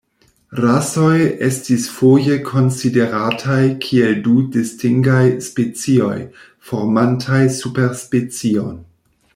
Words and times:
Rasoj 0.59 1.17
estis 1.47 1.83
foje 1.97 2.37
konsiderataj 2.47 3.59
kiel 3.85 4.17
du 4.29 4.33
distingaj 4.57 5.23
specioj, 5.49 6.17
formantaj 6.71 7.43
superspecion. 7.61 8.79